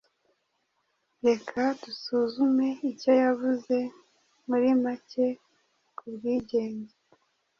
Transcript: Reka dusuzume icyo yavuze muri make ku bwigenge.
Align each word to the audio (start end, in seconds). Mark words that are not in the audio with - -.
Reka 1.25 1.61
dusuzume 1.81 2.67
icyo 2.91 3.11
yavuze 3.23 3.75
muri 4.49 4.67
make 4.83 5.27
ku 5.97 6.03
bwigenge. 6.13 6.93